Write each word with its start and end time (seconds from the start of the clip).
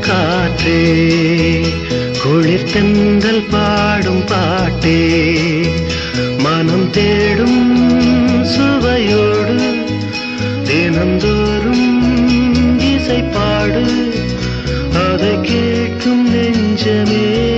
காற்றே 0.00 0.80
குளிர் 2.22 2.70
தென்றல் 2.72 3.44
பாடும் 3.50 4.24
பாட்டே 4.24 5.00
மனம் 6.38 6.90
தேடும் 6.90 7.62
சுவையோடு 8.42 9.58
தினந்தோறும் 10.64 11.88
இசை 12.78 13.22
பாடு 13.22 13.84
அதை 15.06 15.40
கேட்கும் 15.40 16.24
நெஞ்சமே. 16.30 17.55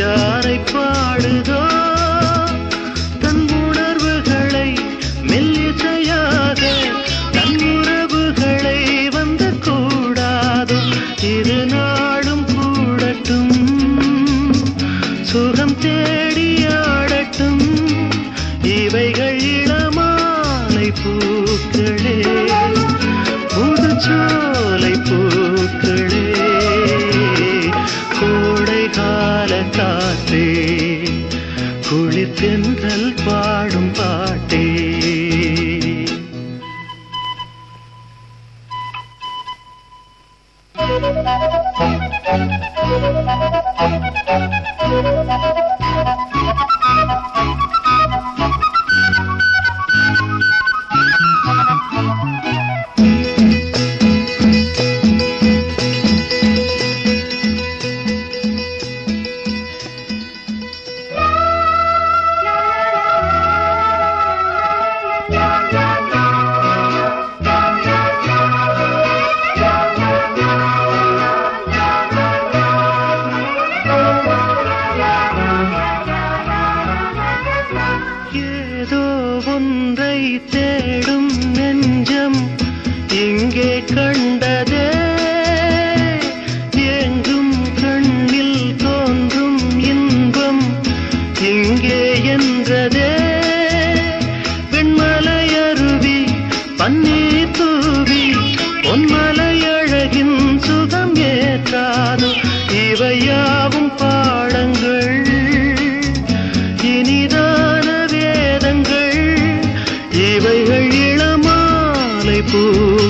யாரை 0.00 0.56
பா 0.72 0.86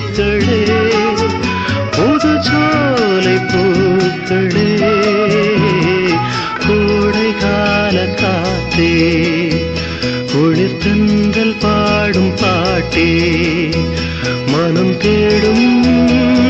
பூக்களே 0.01 0.61
புது 1.95 2.31
சோலை 2.43 3.35
பூக்களே 3.51 4.69
கோடை 6.65 7.35
கால 7.41 7.97
காத்தே 8.23 8.93
ஒளிர்த்தங்கள் 10.35 11.55
பாடும் 11.61 12.33
பாட்டே 12.43 13.09
மனம் 14.53 14.97
தேடும் 14.99 15.69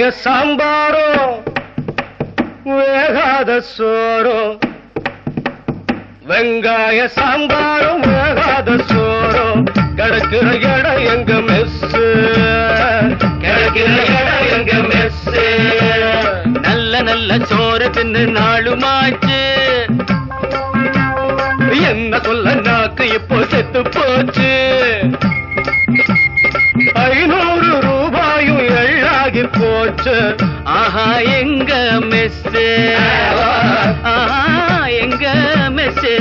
வெங்காய 0.00 0.12
சாம்பாரும் 0.24 1.32
வேகாத 2.76 3.50
சோறும் 3.72 4.54
வெங்காய 6.30 7.00
சாம்பாரும் 7.16 8.00
வேகாத 8.06 8.76
சோறும் 8.90 9.60
கிடக்கிற 9.98 10.46
இடம் 10.70 11.02
எங்க 11.14 11.34
மெஸ் 11.48 11.84
கிடக்கிற 13.44 13.90
இடம் 14.14 14.48
எங்க 14.56 14.72
மெஸ் 14.90 15.22
நல்ல 16.66 17.02
நல்ல 17.10 17.38
சோறு 17.52 17.88
தின்னு 17.98 18.24
நாளுமாச்சு. 18.38 19.42
என்ன 21.90 22.20
சொல்ல 22.28 22.54
நாக்கு 22.66 23.04
இப்போ 23.18 23.38
செத்து 23.52 23.82
போச்சு. 23.94 24.50
போச்சு 29.90 30.16
ஆஹா 30.72 31.04
எங்க 31.36 31.72
மெஸ்ஸு 32.10 32.66
ஆஹா 34.10 34.42
எங்க 34.98 35.24
மெஸ்ஸு 35.76 36.12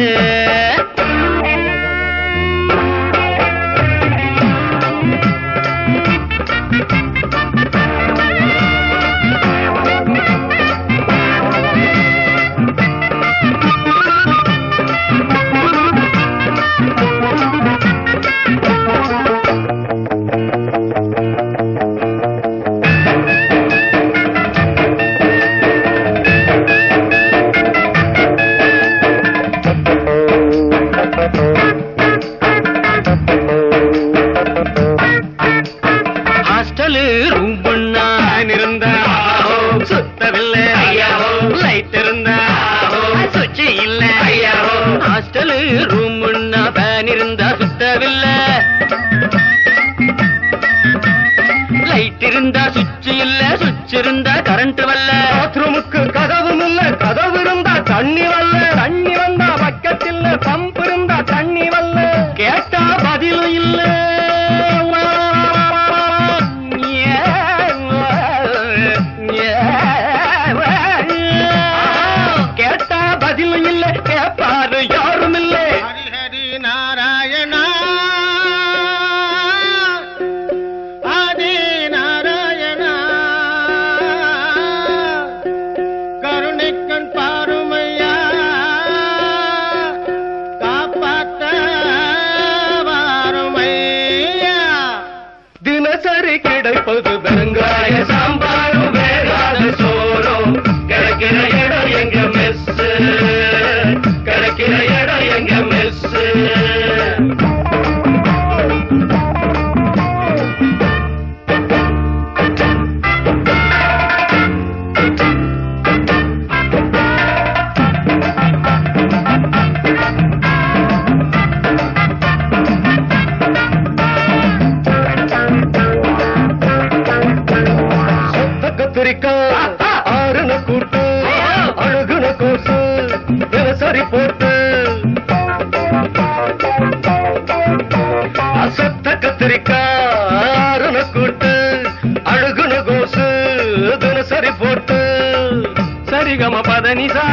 சரிகம 146.19 146.55
பதனிசா. 146.67 147.25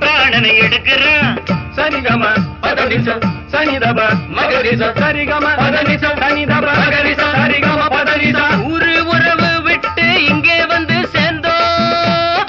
பிராணனை 0.00 0.50
எடுக்கிறான் 0.64 1.38
சரிகம 1.76 2.24
பதனிச. 2.62 3.08
சனிதப 3.52 4.00
மகரிச. 4.36 4.82
சரிகம 5.00 5.46
பதனிச. 5.60 6.04
சனிதப 6.22 6.66
மகரிச. 6.80 7.22
சரிகம 7.38 7.80
பதனிசா. 7.94 8.44
ஊரு 8.64 9.06
உறவு 9.06 9.62
விட்டு 9.62 10.06
இங்கே 10.24 10.66
வந்து 10.66 11.08
சேர்ந்தோம் 11.14 12.46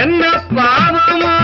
என்ன 0.00 0.22
பாவமா? 0.56 1.36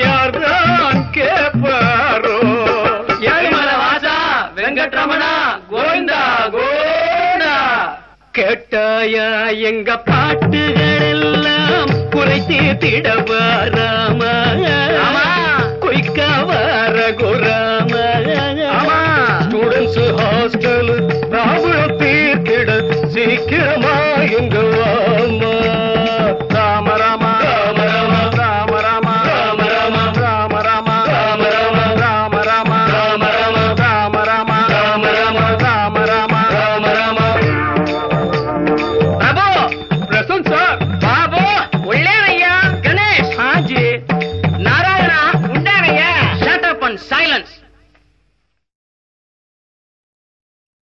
யார்தான் 0.00 1.00
கேப்பாரோ 1.16 2.38
ஏழுமலை 3.32 3.76
வாசா, 3.82 4.16
வெங்கட்ரமணா, 4.56 5.32
கோவிந்தா, 5.70 6.22
கோவிந்தா. 6.56 7.54
கேட்டாயா 8.38 9.28
எங்க 9.70 9.90
பாட்டுகள் 9.96 10.35
சேர்த்திடவா 12.48 13.42
ராமா? 13.76 14.34